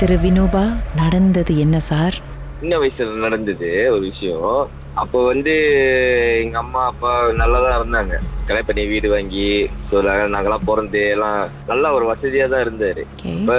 [0.00, 0.62] திரு வினோபா
[0.94, 2.14] நடந்தது என்ன சார்?
[2.60, 4.60] சின்ன வயசுல நடந்தது ஒரு விஷயம்.
[4.96, 5.52] அப்போ வந்து
[6.42, 8.14] எங்க அம்மா அப்பா நல்லா தான் இருந்தாங்க.
[8.46, 9.44] கல்யாணம் பண்ணி வீடு வாங்கி
[10.34, 13.02] நாங்கெல்லாம் பிறந்து எல்லாம் நல்லா ஒரு வசதியா தான் இருந்தாரு
[13.32, 13.52] இப்ப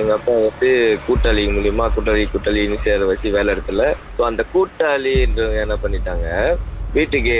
[0.00, 0.70] எங்க அப்பா வந்து
[1.06, 3.84] கூட்டாளி மூலியமா கூட்டாளி கூட்டாளின்னு சேர வச்சு வேலை இடத்துல
[4.16, 6.26] ஸோ அந்த கூட்டாளின்றவங்க என்ன பண்ணிட்டாங்க
[6.94, 7.34] வீட்டுக்கு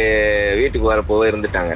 [0.61, 1.75] வீட்டுக்கு வரப்போ இருந்துட்டாங்க.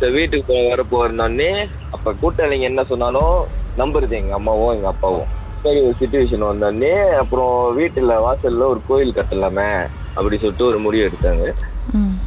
[0.00, 1.50] ஸோ வீட்டுக்கு வரப்போ இருந்தோடனே
[1.90, 3.34] அப்ப கூட்டாளிங்க என்ன சொன்னாலும்
[3.76, 5.30] நம்புறது எங்க அம்மாவும் எங்க அப்பாவும்.
[5.64, 9.68] சரி ஒரு சுச்சுவேஷன் வந்தோடனே அப்புறம் வீட்டுல வாசல்ல ஒரு கோயில் கட்டலாமே
[10.14, 11.44] அப்படி சொல்லிட்டு ஒரு முடிவு எடுத்தாங்க.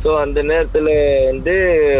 [0.01, 0.89] ஸோ அந்த நேரத்துல
[1.27, 1.53] வந்து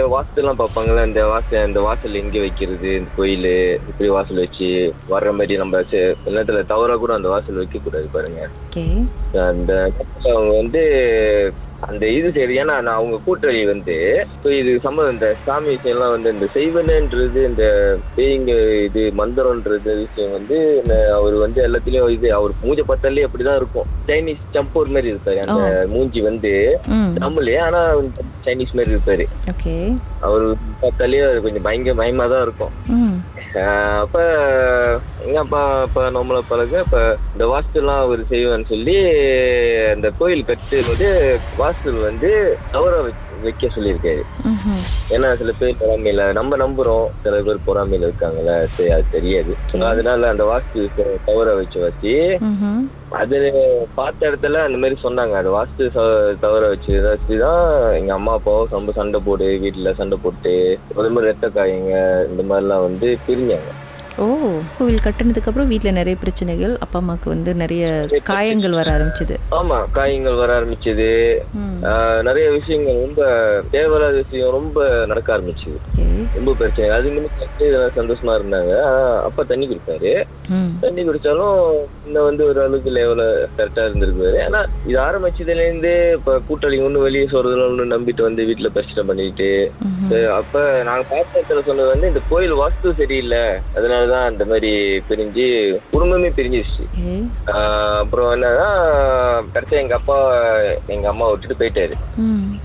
[0.10, 3.48] வாசல்லாம் பார்ப்பாங்கல்ல இந்த வாசல் இந்த வாசல் எங்க வைக்கிறது இந்த கோயில்
[3.90, 4.68] இப்படி வாசல் வச்சு
[5.10, 5.82] வர்ற மாதிரி நம்ம
[6.28, 8.42] நேரத்துல தவறா கூட அந்த வாசல் வைக்க கூடாது பாருங்க
[9.48, 9.72] அந்த
[10.30, 10.84] அவங்க வந்து
[11.82, 13.96] அந்த இது சரி ஏன்னா நான் அவங்க கூட்டாளி வந்து
[14.44, 17.66] ஸோ இது சம்மந்தம் இந்த சாமி விஷயம்லாம் வந்து இந்த செய்வனன்றது இந்த
[18.16, 18.54] பேய்ங்க
[18.88, 20.58] இது மந்திரம்ன்றது விஷயம் வந்து
[21.18, 23.90] அவர் வந்து எல்லாத்துலயும் இது அவர் மூஞ்ச பார்த்தாலே அப்படிதான் இருக்கும்.
[24.10, 25.62] சைனீஸ் சம்போர் மாதிரி இருப்பாரு அந்த
[25.94, 26.54] மூஞ்சி வந்து
[27.24, 27.82] நம்மளே ஆனா
[28.46, 29.26] சைனீஸ் மாதிரி இருப்பாரு.
[30.28, 30.46] அவர்
[30.84, 32.76] பார்த்தாலே அது கொஞ்சம் பயங்கர பயமா தான் இருக்கும்
[34.02, 34.18] அப்ப
[35.26, 36.98] எங்க அப்பா அப்பா நம்மள பழக இப்ப
[37.34, 38.96] இந்த வாஸ்துலாம் அவர் செய்வேன்னு சொல்லி
[39.94, 41.08] அந்த கோயில் கட்டும்போது
[41.68, 43.06] வாஸ்து வந்து தவற
[43.44, 44.22] வைக்க சொல்லியிருக்காரு.
[45.10, 47.08] ஏன்னா சில பேர் பொறாமையில நம்ம நம்புறோம்.
[47.24, 49.56] சில பேர் பொறாமையில இருக்காங்கல்ல சரி அது தெரியாது.
[49.82, 50.90] அதனால அந்த வாஸ்து
[51.26, 52.40] தவற வச்சு வச்சு.
[53.10, 53.38] அது
[53.96, 55.34] பார்த்த இடத்துல அந்த மாதிரி சொன்னாங்க.
[55.34, 55.92] அது வாஸ்து
[56.40, 61.48] தவற வச்சு வச்சுதான் எங்க அம்மா அப்பாவும் ரொம்ப சண்டை போடு வீட்டுல சண்டை போட்டு அதே மாதிரி ரத்த
[61.48, 61.92] காயங்க
[62.30, 63.74] இந்த மாதிரிலாம் வந்து பிரிஞ்சாங்க.
[64.18, 64.26] ஓ.
[64.78, 69.37] கோவில் கட்டினதுக்கு அப்புறம் வீட்ல நிறைய பிரச்சனைகள் அப்பா அம்மாக்கு வந்து நிறைய காயங்கள் வர ஆரம்பிச்சது.
[69.56, 71.10] ஆமா காயங்கள் வர ஆரம்பிச்சது.
[72.28, 73.22] நிறைய விஷயங்கள் ரொம்ப
[73.74, 74.80] தேவையில்லாத விஷயம் ரொம்ப
[75.12, 75.78] நடக்க ஆரம்பிச்சது.
[76.38, 76.88] ரொம்ப பிரச்சனை.
[76.96, 78.74] அது நிமிஷம் இதெல்லாம் சந்தோஷமா இருந்தாங்க.
[79.28, 80.12] அப்பா தண்ணி குடிப்பாரு
[80.84, 81.60] தண்ணி குடிச்சாலும்
[82.08, 83.24] இன்னும் வந்து ஒரு அளவுக்கு லெவல
[83.58, 88.72] கரெக்டா இருந்திருக்காரு ஆனா இது ஆரம்பிச்சதுல இருந்தே இப்ப கூட்டாளி ஒண்ணு வெளியே சொல்றதுல ஒண்ணு நம்பிட்டு வந்து வீட்டுல
[88.76, 89.50] பிரச்சனை பண்ணிட்டு
[90.40, 93.44] அப்ப நாங்க பார்த்த இடத்துல சொன்னது வந்து இந்த கோயில் வாஸ்து சரியில்லை.
[93.78, 94.72] அதனாலதான் இந்த மாதிரி
[95.10, 95.48] பிரிஞ்சு
[95.94, 96.86] குடும்பமே பிரிஞ்சிருச்சு.
[98.02, 98.70] அப்புறம் என்னன்னா
[99.54, 100.18] கடைசியா எங்க அப்பா
[100.96, 101.96] எங்க அம்மா விட்டுட்டு போயிட்டாரு.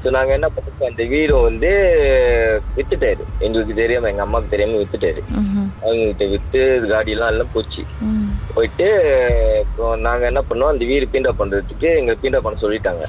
[0.03, 1.71] ஸோ நாங்க என்ன பண்ணோம் அந்த வீடும் வந்து
[2.77, 3.23] வித்துட்டாரு.
[3.47, 5.23] எங்களுக்கு தெரியாம எங்க அம்மாவுக்கு தெரியாம வித்துட்டாரு.
[5.85, 6.63] அவங்க கிட்ட வித்து
[6.93, 7.85] காடி எல்லாம் போச்சு.
[8.55, 8.89] போயிட்டு
[9.65, 13.05] இப்போ நாங்க என்ன பண்ணோம் அந்த வீடு பீண்டா பண்றதுக்கு எங்க பீண்டா பண்ண சொல்லிட்டாங்க.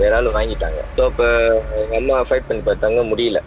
[0.00, 0.80] வேற ஆள் வாங்கிட்டாங்க.
[0.96, 1.22] ஸோ அப்ப
[2.00, 3.40] அம்மா ஃபைட் பண்ணி பார்த்தாங்க முடியல.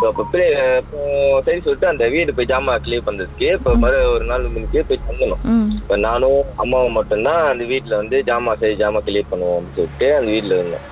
[0.00, 0.46] ஸோ அப்போ பிள்ளை
[0.80, 0.98] இப்போ
[1.46, 5.42] சரி சொல்லிட்டு அந்த வீடு போய் ஜாமா கிளியர் பண்றதுக்கு இப்போ மறு ஒரு நாள் முன்னுக்கே போய் தங்கணும்.
[5.78, 10.30] இப்போ நானும் அம்மாவும் மட்டும்தான் அந்த வீட்டில் வந்து ஜாமா சரி ஜாமா கிளியர் பண்ணுவோம் அப்படின்னு சொல்லிட்டு அந்த
[10.34, 10.86] வீட்டில் இருந்தோம்.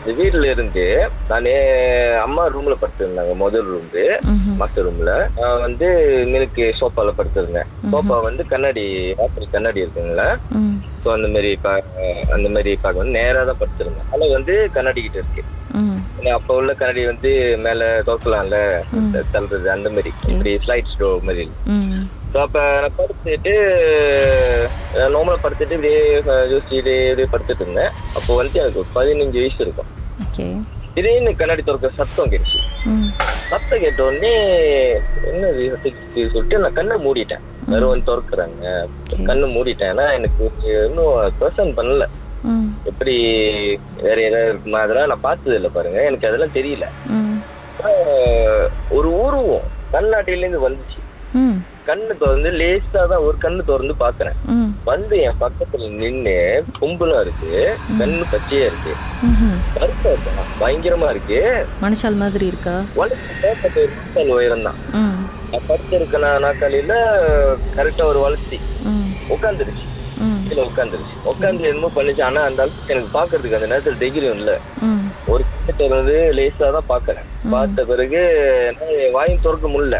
[0.00, 0.84] இந்த வீட்டில் இருந்து
[1.30, 1.54] நானே
[2.24, 3.90] அம்மா ரூம்ல படுத்திருந்தாங்க முதல் ரூம்
[4.30, 4.56] ம்ஹும்.
[4.60, 5.86] மாஸ்டர் ரூம்ல நான் வந்து
[6.32, 7.70] மினுக்கு சோஃபால படுத்திருந்தேன்.
[7.92, 8.84] சோஃபா வந்து கண்ணாடி
[9.20, 10.28] ராத்திரி கண்ணாடி இருக்குங்களா.
[11.04, 11.72] ஸோ அந்த மாதிரி பா
[12.34, 15.42] அந்த மாதிரி பார்க்க வந்து நேராக தான் படுத்திருந்தேன் அதில் வந்து கண்ணாடி கிட்ட இருக்கு.
[16.36, 17.30] அப்போ உள்ள கண்ணாடி வந்து
[17.64, 18.58] மேலே திறக்கலாம்ல
[19.32, 20.10] தள்ளுறது அந்த மாதிரி.
[20.32, 21.44] இப்படி ஸ்லைட் டோ மாதிரி.
[22.32, 23.52] ஸோ அப்போ நான் படுத்துட்டு
[25.14, 26.00] நார்மலாக படுத்துட்டு இப்படியே
[26.52, 27.92] யோசிச்சுட்டு இப்படியே படுத்துட்டு இருந்தேன்.
[28.18, 29.90] அப்போ வந்து எனக்கு பதினஞ்சு வயசு இருக்கும்.
[30.94, 32.60] திடீர்னு கண்ணாடி திறக்க சத்தம் கேட்டுச்சு.
[33.52, 34.34] சத்தம் கேட்ட உடனே
[35.82, 37.44] கேட்டுச்சு சொல்லிட்டு நான் கண்ணை மூடிட்டேன்.
[37.72, 38.72] யாரும் வந்து திறக்கிறாங்க.
[39.30, 39.92] கண்ணை மூடிட்டேன்.
[39.94, 40.50] ஏன்னா எனக்கு
[40.88, 42.06] இன்னும் பர்சன் பண்ணல.
[42.90, 43.14] எப்படி
[44.06, 44.80] வேற ஏதாவது இருக்குமா?
[44.84, 46.00] அதெல்லாம் நான் பார்த்தது இல்லை பாருங்க.
[46.10, 46.88] எனக்கு அதெல்லாம் தெரியல.
[48.96, 51.00] ஒரு உருவம் கண்ணாட்டிலேருந்து வந்துச்சு.
[51.88, 54.36] கண்ணு திறந்து லேசா தான் ஒரு கண்ணு திறந்து பாக்குறேன்
[54.90, 56.36] வந்து என் பக்கத்துல நின்னு
[56.78, 57.50] கும்பலா இருக்கு.
[58.00, 58.92] கண்ணு பச்சையா இருக்கு.
[59.74, 60.44] கருப்பா இருக்கு?
[60.62, 61.40] பயங்கரமா இருக்கு.
[61.84, 62.76] மனுஷால் மாதிரி இருக்கா?
[64.36, 64.78] உயரம் தான்
[65.52, 66.94] நான் படுத்திருக்க நான் நாக்காளியில
[67.76, 68.56] கரெக்டா ஒரு வளர்ச்சி.
[69.34, 69.86] உட்காந்துருச்சு
[70.46, 72.22] கீழே உட்காந்துருச்சு உட்காந்து என்னமோ பண்ணுச்சு.
[72.28, 74.52] ஆனா அந்த அளவுக்கு எனக்கு பாக்குறதுக்கு அந்த நேரத்துல தைரியம் இல்ல
[75.32, 77.28] ஒரு கிட்ட வந்து லேசா தான் பாக்குறேன்.
[77.52, 78.20] பார்த்த பிறகு
[79.16, 79.98] வாயும் திறக்க முடியல.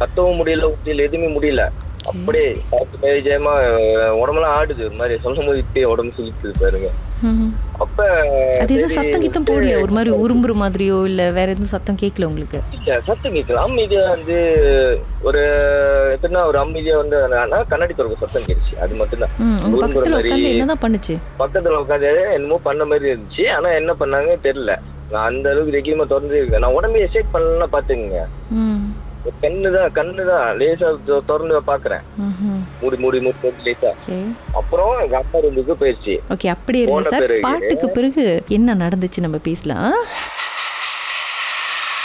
[0.00, 1.64] கத்தவும் முடியல முடியல எதுவுமே முடியல.
[2.04, 4.82] அப்படியே பார்த்து மாதிரி ஜெயமா அஹ், உடம்பெல்லாம் ஆடுது.
[4.84, 6.88] ஒரு மாதிரி சொல்லும் போது இப்பயே உடம்பு சுழிக்குது பாருங்க.
[7.78, 7.98] அப்ப
[8.60, 9.82] அது எதுவும் சத்தம் கித்தம் போடலையா?
[9.82, 12.60] ஒரு மாதிரி உரும்புற மாதிரியோ இல்ல வேற எதுவும் சத்தம் கேட்கல உங்களுக்கு?
[13.06, 14.36] சத்தம் கேட்கல அமைதியா வந்து
[15.22, 15.42] ஒரு
[16.12, 17.18] எப்படின்னா ஒரு அமைதியா வந்து
[17.68, 18.78] கண்ணாடி திறக்க சத்தம் கேட்டுச்சு.
[18.80, 19.34] அது மட்டும்தான்.
[19.76, 21.16] பக்கத்துல உட்காந்து என்னதான் பண்ணுச்சு?
[21.38, 23.50] பக்கத்துல உட்காந்து என்னமோ பண்ண மாதிரி இருந்துச்சு.
[23.52, 24.74] ஆனா என்ன பண்ணாங்க தெரியல.
[25.10, 26.60] நான் அந்த அளவுக்கு தைரியமா திறந்து இருக்கேன்.
[26.60, 27.74] நான் உடம்பே ஷேக் பண்ணலாம்
[29.40, 30.56] கண்ணுதான் கண்ணுதான்.
[30.56, 32.00] லேசா திறந்து பாக்குறேன்.
[32.80, 33.34] மூடி மூடி மூடி
[33.64, 33.90] லேசா.
[34.54, 36.18] அப்புறம் எங்க அப்பா ரூமுக்கு போயிடுச்சு.
[36.30, 37.30] ஓகே அப்படி இருங்க போன சார்.
[37.30, 39.94] பிறகு- பாட்டுக்கு பிறகு என்ன நடந்துச்சு நம்ம பேசலாம்.